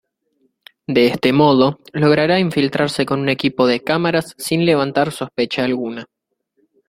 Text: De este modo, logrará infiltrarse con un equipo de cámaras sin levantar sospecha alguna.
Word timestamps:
De 0.87 1.05
este 1.05 1.31
modo, 1.31 1.79
logrará 1.93 2.39
infiltrarse 2.39 3.05
con 3.05 3.19
un 3.19 3.29
equipo 3.29 3.67
de 3.67 3.83
cámaras 3.83 4.33
sin 4.35 4.65
levantar 4.65 5.11
sospecha 5.11 5.63
alguna. 5.63 6.07